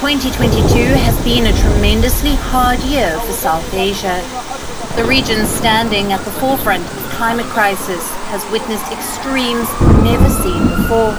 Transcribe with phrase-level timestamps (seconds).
[0.00, 4.16] 2022 has been a tremendously hard year for South Asia.
[4.96, 8.00] The region standing at the forefront of the climate crisis
[8.32, 9.68] has witnessed extremes
[10.00, 11.12] never seen before.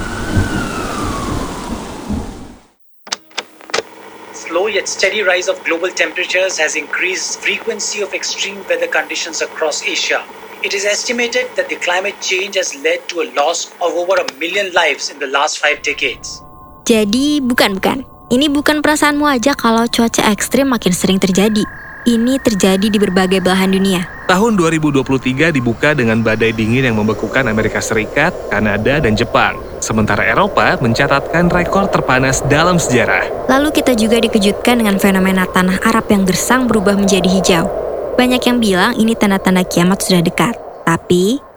[4.33, 9.85] Slow yet steady rise of global temperatures has increased frequency of extreme weather conditions across
[9.85, 10.25] Asia.
[10.63, 14.25] It is estimated that the climate change has led to a loss of over a
[14.41, 16.41] million lives in the last five decades.
[16.89, 18.10] Jadi bukan bukan.
[18.31, 21.67] Ini bukan perasaanmu aja kalau cuaca ekstrim makin sering terjadi.
[22.07, 24.07] Ini terjadi di berbagai belahan dunia.
[24.31, 29.59] Tahun 2023 dibuka dengan badai dingin yang membekukan Amerika Serikat, Kanada, dan Jepang.
[29.83, 33.51] Sementara Eropa mencatatkan rekor terpanas dalam sejarah.
[33.51, 37.67] Lalu kita juga dikejutkan dengan fenomena tanah Arab yang gersang berubah menjadi hijau.
[38.15, 40.55] Banyak yang bilang ini tanda-tanda kiamat sudah dekat.
[40.87, 41.50] Tapi,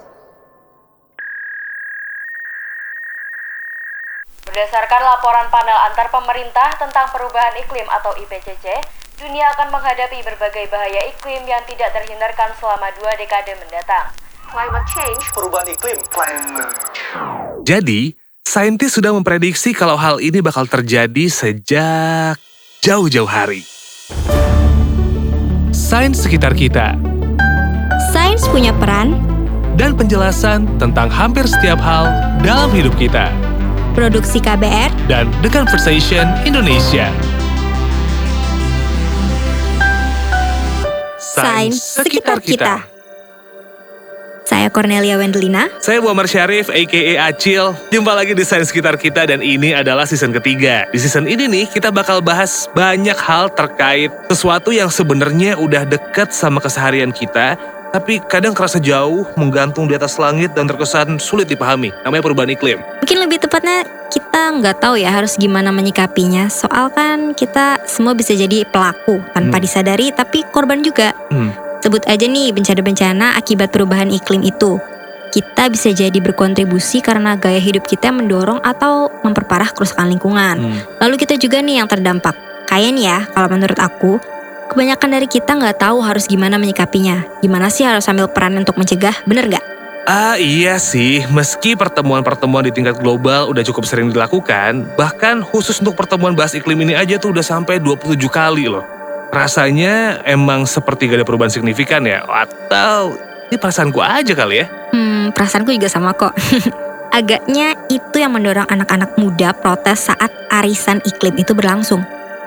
[4.55, 8.63] Berdasarkan laporan panel antar pemerintah tentang perubahan iklim atau IPCC,
[9.19, 14.15] dunia akan menghadapi berbagai bahaya iklim yang tidak terhindarkan selama dua dekade mendatang.
[14.47, 15.99] Climate change Perubahan iklim.
[17.67, 18.15] Jadi,
[18.47, 22.39] saintis sudah memprediksi kalau hal ini bakal terjadi sejak
[22.79, 23.67] jauh-jauh hari.
[25.75, 26.95] Sains sekitar kita
[28.15, 29.19] sains punya peran.
[29.75, 32.07] dan penjelasan tentang hampir setiap hal
[32.47, 33.44] dalam hidup kita.
[33.95, 37.15] Produksi KBR, Dan The Conversation Indonesia.
[41.23, 42.91] sains sekitar kita.
[44.45, 45.73] Saya Cornelia Wendelina.
[45.81, 47.33] Saya Muhammad Syarif, a.k.a.
[47.33, 47.73] Acil.
[47.89, 50.85] Jumpa lagi di Sains Sekitar Kita dan ini adalah season ketiga.
[50.93, 56.37] Di season ini nih, kita bakal bahas banyak hal terkait sesuatu yang sebenarnya udah deket
[56.37, 57.57] sama keseharian kita,
[57.95, 61.95] tapi kadang kerasa jauh, menggantung di atas langit dan terkesan sulit dipahami.
[62.03, 62.83] Namanya perubahan iklim.
[62.99, 66.51] Mungkin lebih tepatnya kita nggak tahu ya harus gimana menyikapinya.
[66.51, 69.65] Soal kan kita semua bisa jadi pelaku tanpa Hmm.
[69.65, 71.15] disadari, tapi korban juga.
[71.31, 71.55] Hmm.
[71.87, 74.83] Sebut aja nih bencana-bencana akibat perubahan iklim itu.
[75.31, 80.57] Kita bisa jadi berkontribusi karena gaya hidup kita mendorong atau memperparah kerusakan lingkungan.
[80.59, 80.81] Hmm.
[80.99, 82.35] Lalu kita juga nih yang terdampak.
[82.67, 84.19] Kayaknya nih ya, kalau menurut aku,
[84.75, 87.23] kebanyakan dari kita nggak tahu harus gimana menyikapinya.
[87.39, 89.65] Gimana sih harus ambil peran untuk mencegah, bener nggak?
[90.05, 95.97] Ah iya sih, meski pertemuan-pertemuan di tingkat global udah cukup sering dilakukan, bahkan khusus untuk
[95.97, 98.85] pertemuan bahas iklim ini aja tuh udah sampai 27 kali loh.
[99.33, 103.17] Rasanya emang seperti gak ada perubahan signifikan ya, atau
[103.49, 104.67] ini perasaanku aja kali ya.
[104.93, 106.35] Hmm, perasaanku juga sama kok.
[107.19, 112.03] Agaknya itu yang mendorong anak-anak muda protes saat arisan iklim itu berlangsung.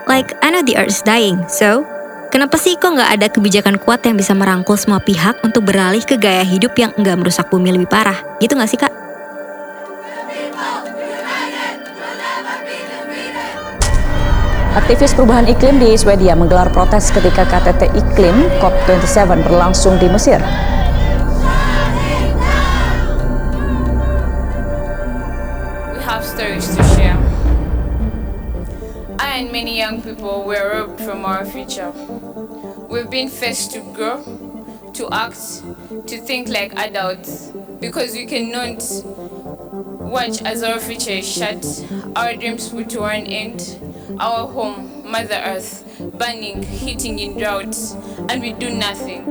[0.06, 1.97] Like, I know the earth is dying, so
[2.30, 6.20] kenapa sih kok nggak ada kebijakan kuat yang bisa merangkul semua pihak untuk beralih ke
[6.20, 8.18] gaya hidup yang nggak merusak bumi lebih parah?
[8.40, 8.94] Gitu nggak sih kak?
[14.78, 20.38] Aktivis perubahan iklim di Swedia menggelar protes ketika KTT iklim COP27 berlangsung di Mesir.
[29.38, 31.94] And many young people were robbed from our future.
[32.90, 34.26] We've been forced to grow,
[34.98, 35.62] to act,
[36.10, 38.82] to think like adults because we cannot
[40.10, 41.62] watch as our future is shut,
[42.18, 43.62] our dreams put to an end,
[44.18, 45.86] our home, Mother Earth,
[46.18, 47.94] burning, hitting in droughts,
[48.34, 49.22] and we do nothing.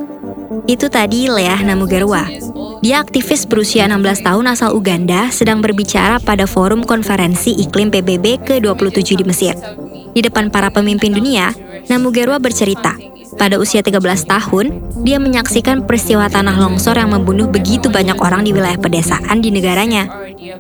[0.71, 2.31] Itu tadi Leah Namugarwa.
[2.79, 9.19] Dia aktivis berusia 16 tahun asal Uganda sedang berbicara pada forum konferensi iklim PBB ke-27
[9.19, 9.86] di Mesir.
[10.17, 11.53] Di depan para pemimpin dunia,
[11.93, 12.97] Namugarwa bercerita,
[13.37, 14.67] pada usia 13 tahun,
[15.05, 20.09] dia menyaksikan peristiwa tanah longsor yang membunuh begitu banyak orang di wilayah pedesaan di negaranya.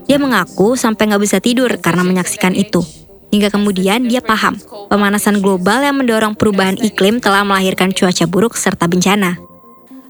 [0.04, 2.84] Dia mengaku sampai nggak bisa tidur karena menyaksikan itu.
[3.32, 4.60] Hingga kemudian dia paham,
[4.92, 9.40] pemanasan global yang mendorong perubahan iklim telah melahirkan cuaca buruk serta bencana.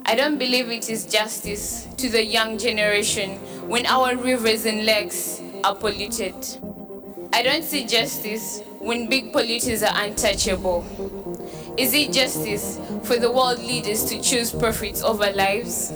[0.02, 3.38] I don't believe it is justice to the young generation
[3.70, 6.34] when our rivers and lakes are polluted.
[7.32, 10.84] I don't see justice when big polluters are untouchable.
[11.76, 15.90] Is it justice for the world leaders to choose profits over lives?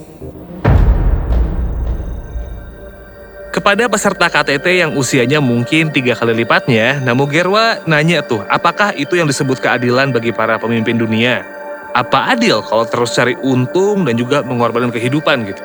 [3.50, 9.26] Kepada peserta KTT yang usianya mungkin tiga kali lipatnya, Namugerwa nanya tuh, apakah itu yang
[9.26, 11.42] disebut keadilan bagi para pemimpin dunia?
[11.90, 15.62] Apa adil kalau terus cari untung dan juga mengorbankan kehidupan gitu?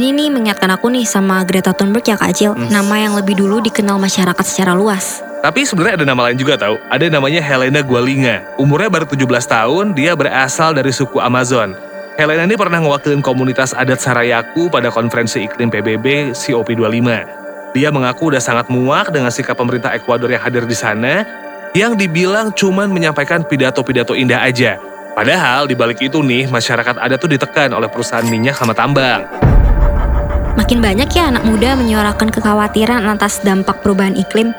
[0.00, 3.60] Ini nih mengingatkan aku nih sama Greta Thunberg ya Kak Acil, nama yang lebih dulu
[3.60, 5.20] dikenal masyarakat secara luas.
[5.44, 6.80] Tapi sebenarnya ada nama lain juga tahu.
[6.88, 8.56] Ada namanya Helena Gualinga.
[8.56, 11.76] Umurnya baru 17 tahun, dia berasal dari suku Amazon.
[12.16, 17.08] Helena ini pernah mewakili komunitas adat Sarayaku pada konferensi iklim PBB COP25.
[17.76, 21.28] Dia mengaku udah sangat muak dengan sikap pemerintah Ekuador yang hadir di sana.
[21.76, 24.80] yang dibilang cuman menyampaikan pidato-pidato indah aja.
[25.12, 29.28] Padahal di balik itu nih, masyarakat adat tuh ditekan oleh perusahaan minyak sama tambang.
[30.58, 34.50] Makin banyak ya anak muda menyuarakan kekhawatiran atas dampak perubahan iklim.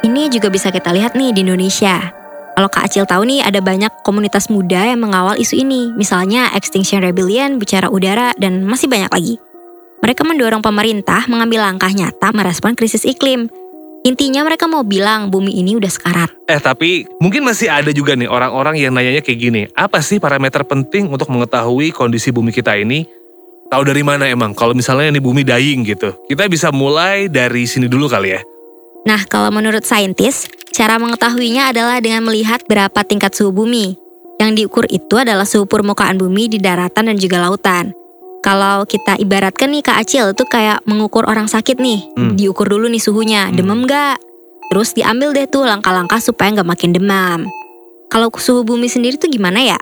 [0.00, 2.12] Ini juga bisa kita lihat nih di Indonesia.
[2.56, 5.92] Kalau Kak Acil tahu nih ada banyak komunitas muda yang mengawal isu ini.
[5.94, 9.34] Misalnya Extinction Rebellion, Bicara Udara, dan masih banyak lagi.
[10.02, 13.50] Mereka mendorong pemerintah mengambil langkah nyata merespon krisis iklim.
[14.06, 16.30] Intinya mereka mau bilang bumi ini udah sekarat.
[16.46, 19.62] Eh tapi mungkin masih ada juga nih orang-orang yang nanyanya kayak gini.
[19.74, 23.17] Apa sih parameter penting untuk mengetahui kondisi bumi kita ini?
[23.68, 26.16] Tahu dari mana emang kalau misalnya ini bumi dying gitu?
[26.24, 28.40] Kita bisa mulai dari sini dulu kali ya.
[29.04, 33.96] Nah, kalau menurut saintis, cara mengetahuinya adalah dengan melihat berapa tingkat suhu bumi.
[34.40, 37.92] Yang diukur itu adalah suhu permukaan bumi di daratan dan juga lautan.
[38.40, 42.00] Kalau kita ibaratkan nih Kak Acil, itu kayak mengukur orang sakit nih.
[42.16, 42.32] Hmm.
[42.38, 44.16] Diukur dulu nih suhunya, demam nggak?
[44.72, 47.40] Terus diambil deh tuh langkah-langkah supaya nggak makin demam.
[48.08, 49.78] Kalau suhu bumi sendiri tuh gimana ya?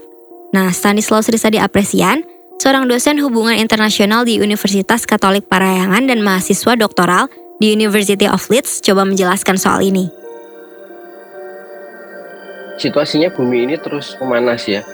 [0.51, 2.25] Nah, Stanislaus Risadi Apresian,
[2.57, 7.29] seorang dosen hubungan internasional di Universitas Katolik Parayangan dan mahasiswa doktoral
[7.61, 10.09] di University of Leeds coba menjelaskan soal ini.
[12.77, 14.85] situasinya bumi ini terus memanas ya.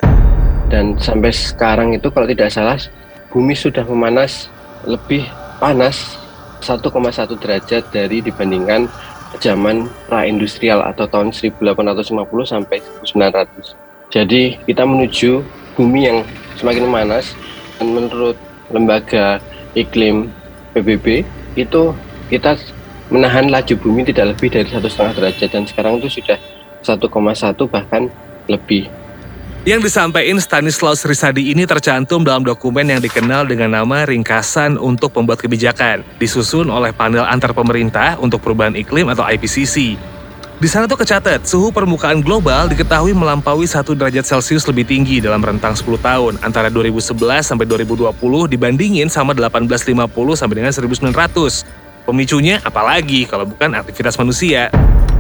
[0.70, 2.78] Dan sampai sekarang itu kalau tidak salah
[3.28, 4.48] bumi sudah memanas
[4.86, 5.26] lebih
[5.58, 6.16] panas
[6.62, 6.88] 1,1
[7.42, 8.86] derajat dari dibandingkan
[9.42, 14.14] zaman pra-industrial atau tahun 1850 sampai 1900.
[14.14, 15.42] Jadi kita menuju
[15.74, 16.18] bumi yang
[16.56, 17.34] semakin memanas
[17.82, 18.38] dan menurut
[18.70, 19.42] lembaga
[19.74, 20.30] iklim
[20.70, 21.26] PBB
[21.58, 21.82] itu
[22.30, 22.54] kita
[23.10, 26.38] menahan laju bumi tidak lebih dari satu setengah derajat dan sekarang itu sudah
[26.86, 27.10] 1,1
[27.66, 28.06] bahkan
[28.46, 28.86] lebih.
[29.62, 35.38] Yang disampaikan Stanislaus Risadi ini tercantum dalam dokumen yang dikenal dengan nama Ringkasan untuk Pembuat
[35.38, 39.94] Kebijakan, disusun oleh panel antar pemerintah untuk perubahan iklim atau IPCC.
[40.62, 45.42] Di sana tuh kecatat, suhu permukaan global diketahui melampaui 1 derajat Celcius lebih tinggi dalam
[45.42, 48.06] rentang 10 tahun, antara 2011 sampai 2020
[48.46, 50.06] dibandingin sama 1850
[50.38, 51.66] sampai dengan 1900.
[52.06, 54.70] Pemicunya apalagi kalau bukan aktivitas manusia.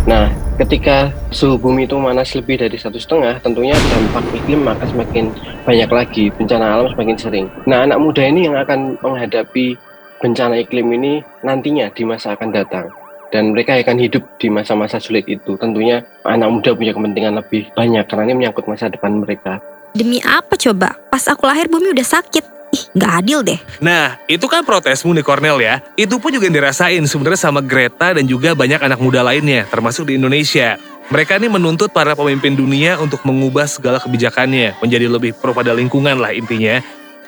[0.06, 0.30] Nah,
[0.62, 5.24] ketika suhu bumi itu panas lebih dari satu setengah, tentunya dampak iklim akan semakin
[5.66, 7.46] banyak lagi, bencana alam semakin sering.
[7.66, 9.74] Nah, anak muda ini yang akan menghadapi
[10.22, 13.01] bencana iklim ini nantinya di masa akan datang.
[13.32, 15.56] Dan mereka akan hidup di masa-masa sulit itu.
[15.56, 19.64] Tentunya anak muda punya kepentingan lebih banyak karena ini menyangkut masa depan mereka.
[19.96, 21.00] Demi apa coba?
[21.08, 22.44] Pas aku lahir bumi udah sakit.
[22.72, 23.60] Ih, nggak adil deh.
[23.84, 25.84] Nah, itu kan protesmu nih Cornel ya.
[25.92, 30.08] Itu pun juga yang dirasain sebenarnya sama Greta dan juga banyak anak muda lainnya, termasuk
[30.08, 30.80] di Indonesia.
[31.12, 36.16] Mereka nih menuntut para pemimpin dunia untuk mengubah segala kebijakannya, menjadi lebih pro pada lingkungan
[36.16, 36.80] lah intinya.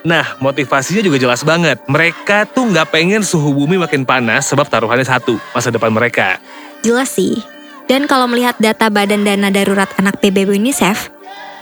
[0.05, 1.81] Nah, motivasinya juga jelas banget.
[1.89, 6.37] Mereka tuh nggak pengen suhu bumi makin panas sebab taruhannya satu, masa depan mereka.
[6.85, 7.41] Jelas sih.
[7.89, 11.09] Dan kalau melihat data Badan Dana Darurat Anak PBB UNICEF,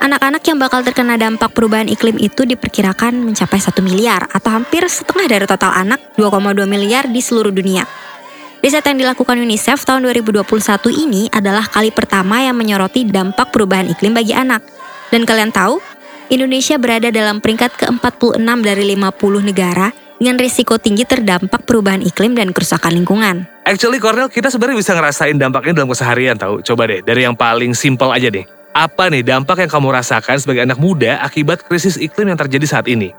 [0.02, 5.30] anak-anak yang bakal terkena dampak perubahan iklim itu diperkirakan mencapai 1 miliar atau hampir setengah
[5.30, 7.86] dari total anak 2,2 miliar di seluruh dunia.
[8.58, 10.46] Riset yang dilakukan UNICEF tahun 2021
[10.94, 14.62] ini adalah kali pertama yang menyoroti dampak perubahan iklim bagi anak.
[15.10, 15.82] Dan kalian tahu,
[16.32, 22.56] Indonesia berada dalam peringkat ke-46 dari 50 negara dengan risiko tinggi terdampak perubahan iklim dan
[22.56, 23.44] kerusakan lingkungan.
[23.68, 26.64] Actually Cornel, kita sebenarnya bisa ngerasain dampaknya dalam keseharian tahu.
[26.64, 28.48] Coba deh, dari yang paling simpel aja deh.
[28.72, 32.88] Apa nih dampak yang kamu rasakan sebagai anak muda akibat krisis iklim yang terjadi saat
[32.88, 33.12] ini?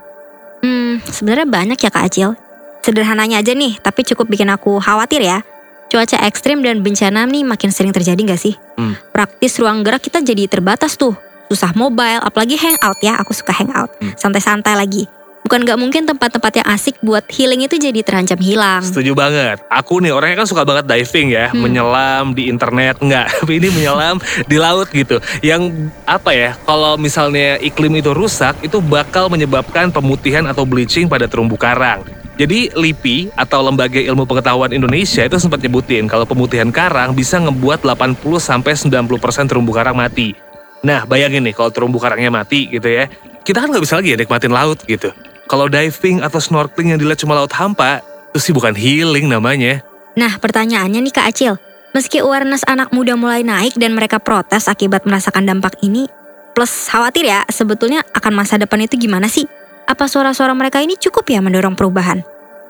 [0.66, 2.34] Hmm, sebenarnya banyak ya Kak Acil.
[2.82, 5.46] Sederhananya aja nih, tapi cukup bikin aku khawatir ya.
[5.86, 8.58] Cuaca ekstrim dan bencana nih makin sering terjadi nggak sih?
[8.74, 8.98] Hmm.
[9.14, 11.14] Praktis ruang gerak kita jadi terbatas tuh.
[11.48, 13.92] Susah mobile, apalagi hangout ya, aku suka hangout.
[14.00, 14.12] Hmm.
[14.16, 15.04] Santai-santai lagi.
[15.44, 18.80] Bukan nggak mungkin tempat-tempat yang asik buat healing itu jadi terancam hilang.
[18.80, 19.60] Setuju banget.
[19.68, 21.68] Aku nih orangnya kan suka banget diving ya, Hmm.
[21.68, 24.16] menyelam di internet enggak, tapi ini menyelam
[24.48, 25.20] di laut gitu.
[25.44, 26.56] Yang apa ya?
[26.64, 32.00] Kalau misalnya iklim itu rusak, itu bakal menyebabkan pemutihan atau bleaching pada terumbu karang.
[32.34, 37.86] Jadi LIPI atau Lembaga Ilmu Pengetahuan Indonesia itu sempat nyebutin kalau pemutihan karang bisa ngebuat
[37.86, 40.34] 80 sampai 90% terumbu karang mati.
[40.84, 43.08] Nah, bayangin nih kalau terumbu karangnya mati gitu ya.
[43.40, 45.08] Kita kan nggak bisa lagi ya nikmatin laut gitu.
[45.48, 49.80] Kalau diving atau snorkeling yang dilihat cuma laut hampa, itu sih bukan healing namanya.
[50.16, 51.54] Nah, pertanyaannya nih Kak Acil.
[51.94, 56.10] Meski awareness anak muda mulai naik dan mereka protes akibat merasakan dampak ini,
[56.50, 59.46] plus khawatir ya, sebetulnya akan masa depan itu gimana sih?
[59.86, 62.24] Apa suara-suara mereka ini cukup ya mendorong perubahan?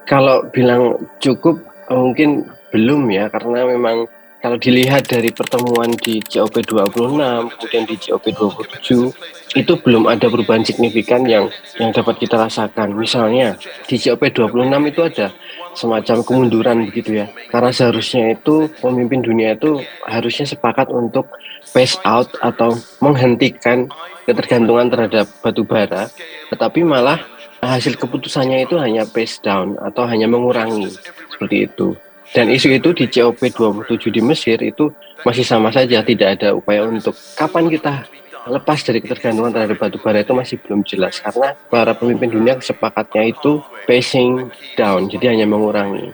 [0.05, 4.05] Kalau bilang cukup mungkin belum ya karena memang
[4.45, 7.17] kalau dilihat dari pertemuan di COP 26
[7.49, 11.49] kemudian di COP 27 itu belum ada perubahan signifikan yang
[11.81, 12.93] yang dapat kita rasakan.
[12.93, 13.57] Misalnya
[13.89, 15.33] di COP26 itu ada
[15.73, 17.33] semacam kemunduran begitu ya.
[17.49, 21.33] Karena seharusnya itu pemimpin dunia itu harusnya sepakat untuk
[21.65, 23.89] phase out atau menghentikan
[24.29, 26.13] ketergantungan terhadap batu bara,
[26.53, 27.17] tetapi malah
[27.65, 30.93] hasil keputusannya itu hanya pace down atau hanya mengurangi
[31.33, 31.97] seperti itu.
[32.35, 34.91] Dan isu itu di COP 27 di Mesir itu
[35.23, 38.03] masih sama saja, tidak ada upaya untuk kapan kita
[38.45, 43.33] lepas dari ketergantungan terhadap batu bara itu masih belum jelas karena para pemimpin dunia sepakatnya
[43.33, 46.13] itu pacing down, jadi hanya mengurangi.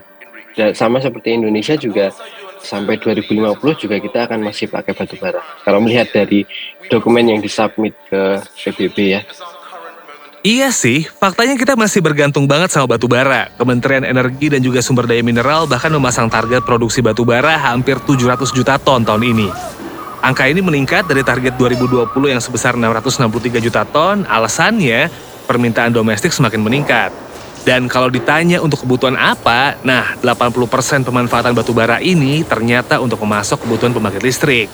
[0.54, 2.14] Dan sama seperti Indonesia juga
[2.60, 5.40] sampai 2050 juga kita akan masih pakai batu bara.
[5.64, 6.44] Kalau melihat dari
[6.92, 9.22] dokumen yang disubmit ke PBB ya.
[10.40, 13.52] Iya sih, faktanya kita masih bergantung banget sama batu bara.
[13.60, 18.48] Kementerian Energi dan juga Sumber Daya Mineral bahkan memasang target produksi batu bara hampir 700
[18.56, 19.52] juta ton tahun ini.
[20.24, 25.12] Angka ini meningkat dari target 2020 yang sebesar 663 juta ton, alasannya
[25.44, 27.12] permintaan domestik semakin meningkat.
[27.68, 33.68] Dan kalau ditanya untuk kebutuhan apa, nah 80% pemanfaatan batu bara ini ternyata untuk memasok
[33.68, 34.72] kebutuhan pembangkit listrik.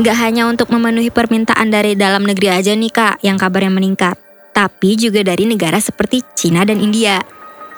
[0.00, 4.27] Gak hanya untuk memenuhi permintaan dari dalam negeri aja nih kak yang kabarnya meningkat
[4.58, 7.22] tapi juga dari negara seperti Cina dan India.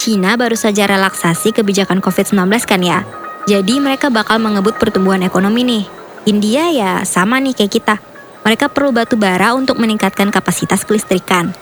[0.01, 3.05] Cina baru saja relaksasi kebijakan COVID-19 kan ya.
[3.45, 5.85] Jadi mereka bakal mengebut pertumbuhan ekonomi nih.
[6.25, 7.95] India ya sama nih kayak kita.
[8.41, 11.53] Mereka perlu batu bara untuk meningkatkan kapasitas kelistrikan.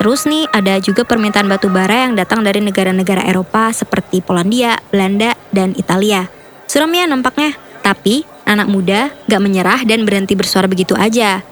[0.00, 5.36] Terus nih ada juga permintaan batu bara yang datang dari negara-negara Eropa seperti Polandia, Belanda,
[5.52, 6.32] dan Italia.
[6.64, 7.52] Suram ya nampaknya,
[7.84, 11.44] tapi anak muda gak menyerah dan berhenti bersuara begitu aja.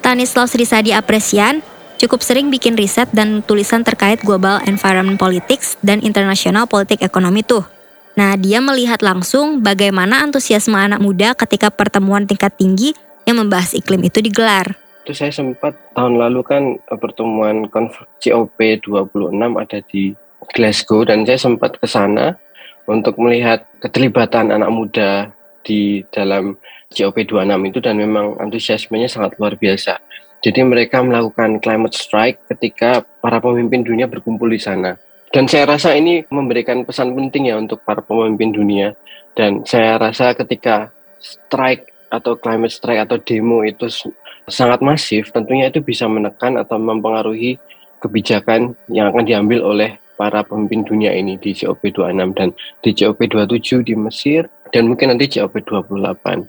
[0.00, 6.66] Stanislaus Risadi Apresian cukup sering bikin riset dan tulisan terkait global environment politics dan international
[6.66, 7.64] politik ekonomi tuh.
[8.14, 12.94] Nah, dia melihat langsung bagaimana antusiasme anak muda ketika pertemuan tingkat tinggi
[13.26, 14.78] yang membahas iklim itu digelar.
[15.02, 20.14] Itu saya sempat tahun lalu kan eh, pertemuan COP 26 ada di
[20.54, 22.38] Glasgow dan saya sempat ke sana
[22.86, 25.10] untuk melihat keterlibatan anak muda
[25.64, 26.54] di dalam
[26.92, 29.98] COP26 itu dan memang antusiasmenya sangat luar biasa.
[30.44, 35.00] Jadi mereka melakukan climate strike ketika para pemimpin dunia berkumpul di sana.
[35.32, 38.92] Dan saya rasa ini memberikan pesan penting ya untuk para pemimpin dunia.
[39.32, 43.88] Dan saya rasa ketika strike atau climate strike atau demo itu
[44.44, 47.56] sangat masif, tentunya itu bisa menekan atau mempengaruhi
[48.04, 52.48] kebijakan yang akan diambil oleh para pemimpin dunia ini di COP26 dan
[52.84, 56.46] di COP27 di Mesir dan mungkin nanti COP28.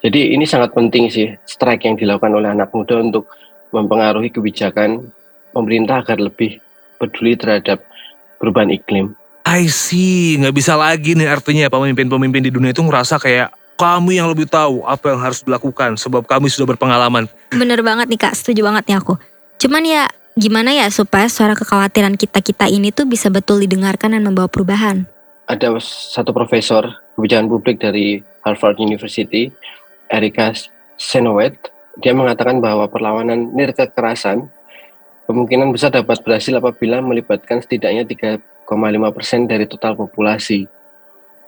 [0.00, 3.28] Jadi ini sangat penting sih strike yang dilakukan oleh anak muda untuk
[3.68, 5.12] mempengaruhi kebijakan
[5.52, 6.56] pemerintah agar lebih
[6.96, 7.84] peduli terhadap
[8.40, 9.12] perubahan iklim.
[9.44, 14.28] I see, nggak bisa lagi nih artinya pemimpin-pemimpin di dunia itu ngerasa kayak kami yang
[14.28, 17.28] lebih tahu apa yang harus dilakukan sebab kami sudah berpengalaman.
[17.52, 19.16] Bener banget nih kak, setuju banget nih aku.
[19.60, 20.04] Cuman ya
[20.36, 25.08] gimana ya supaya suara kekhawatiran kita-kita ini tuh bisa betul didengarkan dan membawa perubahan?
[25.48, 29.50] Ada satu profesor kebijakan publik dari Harvard University
[30.10, 30.50] Erika
[30.98, 31.56] Senowet,
[32.02, 34.50] dia mengatakan bahwa perlawanan nir kekerasan
[35.30, 38.66] kemungkinan besar dapat berhasil apabila melibatkan setidaknya 3,5
[39.14, 40.66] persen dari total populasi.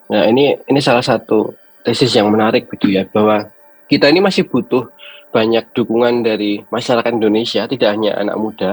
[0.09, 1.51] Nah ini ini salah satu
[1.83, 3.51] tesis yang menarik gitu ya bahwa
[3.91, 4.87] kita ini masih butuh
[5.35, 8.71] banyak dukungan dari masyarakat Indonesia tidak hanya anak muda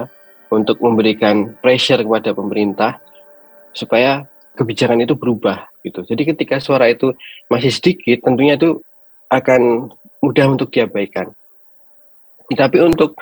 [0.53, 3.01] untuk memberikan pressure kepada pemerintah
[3.73, 4.27] supaya
[4.57, 6.03] kebijakan itu berubah gitu.
[6.03, 7.15] Jadi ketika suara itu
[7.47, 8.83] masih sedikit tentunya itu
[9.29, 11.31] akan mudah untuk diabaikan.
[12.49, 13.13] Tapi untuk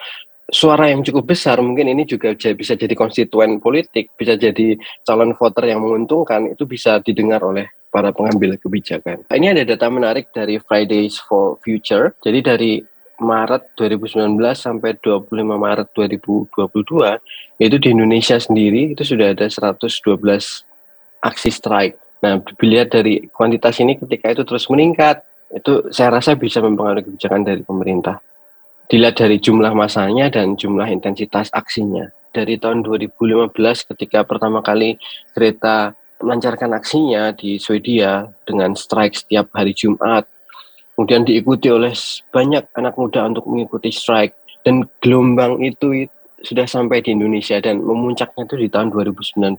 [0.48, 5.68] suara yang cukup besar, mungkin ini juga bisa jadi konstituen politik, bisa jadi calon voter
[5.76, 9.28] yang menguntungkan, itu bisa didengar oleh para pengambil kebijakan.
[9.28, 12.16] Ini ada data menarik dari Fridays for Future.
[12.24, 12.72] Jadi dari
[13.18, 17.18] Maret 2019 sampai 25 Maret 2022,
[17.58, 19.90] yaitu di Indonesia sendiri itu sudah ada 112
[21.26, 21.98] aksi strike.
[22.22, 27.44] Nah, dilihat dari kuantitas ini ketika itu terus meningkat, itu saya rasa bisa mempengaruhi kebijakan
[27.48, 28.20] dari pemerintah.
[28.88, 32.08] Dilihat dari jumlah masanya dan jumlah intensitas aksinya.
[32.32, 33.51] Dari tahun 2015
[33.96, 34.96] ketika pertama kali
[35.36, 40.25] kereta melancarkan aksinya di Swedia dengan strike setiap hari Jumat,
[40.96, 41.94] kemudian diikuti oleh
[42.32, 44.34] banyak anak muda untuk mengikuti strike
[44.66, 46.08] dan gelombang itu
[46.41, 49.58] sudah sampai di Indonesia dan memuncaknya itu di tahun 2019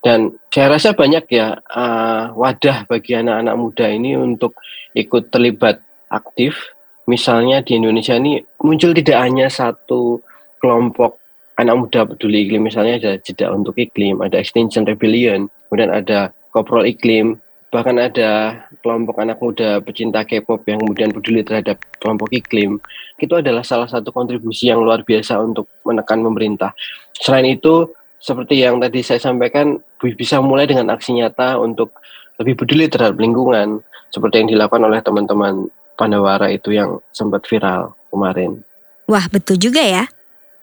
[0.00, 4.56] dan saya rasa banyak ya uh, wadah bagi anak-anak muda ini untuk
[4.96, 6.56] ikut terlibat aktif.
[7.04, 10.22] Misalnya di Indonesia ini muncul tidak hanya satu
[10.62, 11.20] kelompok
[11.60, 12.64] anak muda peduli iklim.
[12.64, 17.38] Misalnya ada jeda untuk iklim ada extinction rebellion kemudian ada koprol iklim
[17.70, 22.82] bahkan ada kelompok anak muda pecinta K-pop yang kemudian peduli terhadap kelompok iklim
[23.22, 26.74] itu adalah salah satu kontribusi yang luar biasa untuk menekan pemerintah.
[27.14, 31.94] Selain itu, seperti yang tadi saya sampaikan, bisa mulai dengan aksi nyata untuk
[32.42, 38.64] lebih peduli terhadap lingkungan, seperti yang dilakukan oleh teman-teman Pandawara itu yang sempat viral kemarin.
[39.04, 40.08] Wah, betul juga ya.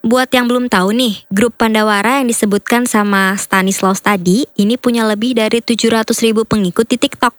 [0.06, 5.34] Buat yang belum tahu nih, grup Pandawara yang disebutkan sama Stanislaus tadi ini punya lebih
[5.34, 7.34] dari 700 ribu pengikut di TikTok.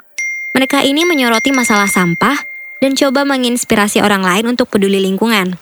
[0.59, 2.35] Mereka ini menyoroti masalah sampah
[2.83, 5.55] dan coba menginspirasi orang lain untuk peduli lingkungan.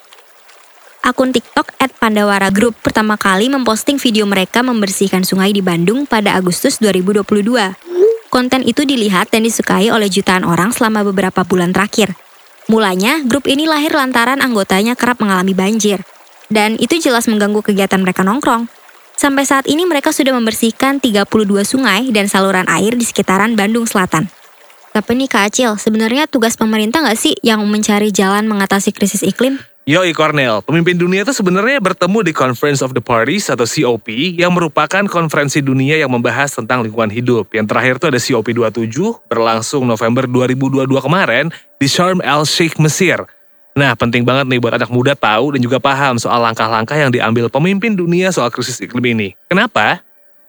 [1.04, 6.32] Akun TikTok at Pandawara Group pertama kali memposting video mereka membersihkan sungai di Bandung pada
[6.32, 7.28] Agustus 2022.
[8.32, 12.16] Konten itu dilihat dan disukai oleh jutaan orang selama beberapa bulan terakhir.
[12.72, 16.00] Mulanya, grup ini lahir lantaran anggotanya kerap mengalami banjir–
[16.52, 18.70] dan itu jelas mengganggu kegiatan mereka nongkrong.
[19.16, 21.24] Sampai saat ini mereka sudah membersihkan 32
[21.64, 24.28] sungai dan saluran air di sekitaran Bandung Selatan.
[24.92, 29.60] Tapi nih Kak Acil, sebenarnya tugas pemerintah nggak sih yang mencari jalan mengatasi krisis iklim?
[29.86, 34.50] Yoi Cornel, pemimpin dunia itu sebenarnya bertemu di Conference of the Parties atau COP yang
[34.50, 37.54] merupakan konferensi dunia yang membahas tentang lingkungan hidup.
[37.54, 43.30] Yang terakhir itu ada COP 27 berlangsung November 2022 kemarin di Sharm el Sheikh, Mesir.
[43.76, 47.52] Nah, penting banget nih buat anak muda tahu dan juga paham soal langkah-langkah yang diambil
[47.52, 49.36] pemimpin dunia soal krisis iklim ini.
[49.52, 50.00] Kenapa?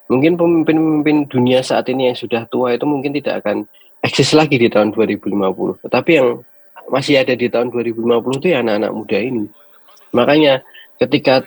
[0.07, 3.67] Mungkin pemimpin-pemimpin dunia saat ini yang sudah tua itu mungkin tidak akan
[3.99, 5.43] eksis lagi di tahun 2050.
[5.83, 6.39] Tetapi yang
[6.87, 9.43] masih ada di tahun 2050 itu ya anak-anak muda ini.
[10.15, 10.63] Makanya
[10.95, 11.43] ketika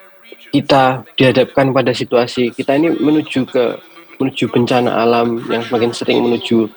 [0.52, 3.80] kita dihadapkan pada situasi kita ini menuju ke
[4.20, 6.68] menuju bencana alam yang semakin sering menuju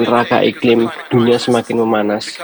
[0.00, 2.40] neraka iklim, dunia semakin memanas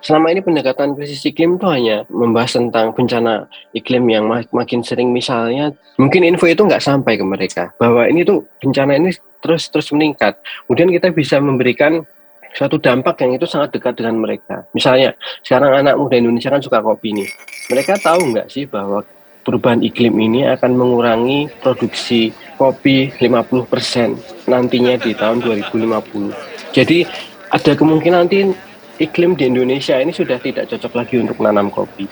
[0.00, 5.12] selama ini pendekatan krisis iklim itu hanya membahas tentang bencana iklim yang mak makin sering
[5.12, 9.88] misalnya mungkin info itu nggak sampai ke mereka bahwa ini tuh bencana ini terus terus
[9.90, 10.36] meningkat.
[10.68, 12.04] Kemudian kita bisa memberikan
[12.52, 14.68] suatu dampak yang itu sangat dekat dengan mereka.
[14.76, 17.28] Misalnya sekarang anak muda Indonesia kan suka kopi nih.
[17.72, 19.02] Mereka tahu nggak sih bahwa
[19.40, 22.30] perubahan iklim ini akan mengurangi produksi
[22.60, 27.08] kopi 50% nantinya di tahun 2050 jadi
[27.48, 28.52] ada kemungkinan nanti
[29.00, 32.04] iklim di Indonesia ini sudah tidak cocok lagi untuk menanam kopi.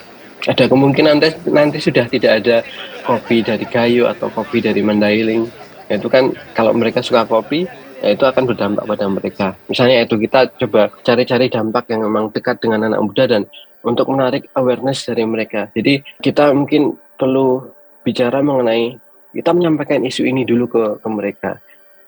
[0.49, 2.65] Ada kemungkinan nanti, nanti sudah tidak ada
[3.05, 5.45] kopi dari kayu atau kopi dari Mandailing.
[5.85, 7.69] Itu kan kalau mereka suka kopi,
[8.01, 9.47] ya itu akan berdampak pada mereka.
[9.69, 13.45] Misalnya itu kita coba cari-cari dampak yang memang dekat dengan anak muda dan
[13.85, 15.69] untuk menarik awareness dari mereka.
[15.75, 17.69] Jadi kita mungkin perlu
[18.01, 18.97] bicara mengenai
[19.29, 21.51] kita menyampaikan isu ini dulu ke, ke mereka.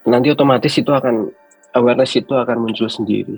[0.10, 1.30] Nanti otomatis itu akan
[1.78, 3.38] awareness itu akan muncul sendiri.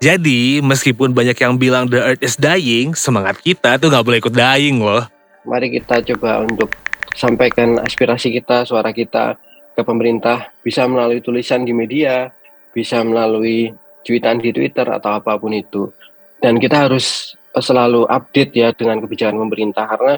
[0.00, 4.32] Jadi, meskipun banyak yang bilang the earth is dying, semangat kita tuh nggak boleh ikut
[4.32, 5.04] dying loh.
[5.44, 6.72] Mari kita coba untuk
[7.12, 9.36] sampaikan aspirasi kita, suara kita
[9.76, 12.32] ke pemerintah, bisa melalui tulisan di media,
[12.72, 15.92] bisa melalui cuitan di Twitter atau apa pun itu.
[16.40, 20.16] Dan kita harus selalu update ya dengan kebijakan pemerintah karena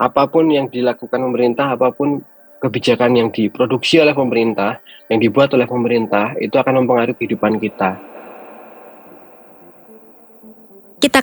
[0.00, 2.24] apa pun yang dilakukan pemerintah, apa pun
[2.56, 4.80] kebijakan yang diproduksi oleh pemerintah,
[5.12, 7.60] yang dibuat oleh pemerintah, itu akan mempengaruhi kehidupan.
[7.60, 8.09] Kita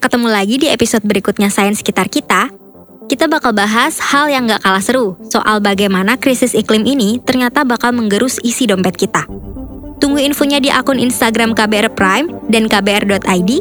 [0.08, 2.48] ketemu lagi di episode berikutnya Sains Sekitar Kita.
[3.12, 7.91] Kita bakal bahas hal yang gak kalah seru soal bagaimana krisis iklim ini ternyata bakal
[7.91, 9.28] menggerus isi dompet kita.
[10.00, 13.52] Tunggu infonya di akun Instagram KBR Prime dan kbr.id.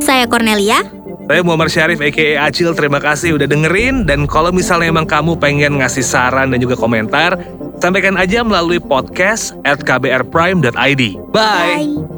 [0.00, 0.80] Saya Cornelia.
[1.28, 5.84] Saya Muhammad Syarif aka Acil, terima kasih udah dengerin dan kalau misalnya emang kamu pengen
[5.84, 7.36] ngasih saran dan juga komentar,
[7.84, 11.02] sampaikan aja melalui podcast at kbrprime.id.
[11.28, 11.84] Bye.
[11.84, 12.13] Bye.